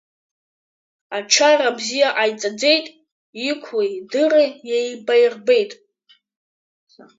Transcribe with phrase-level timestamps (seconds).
[1.17, 2.85] Ачара бзиа ҟаиҵаӡеит,
[3.49, 5.71] иқәлеи дыри еибаирбеит.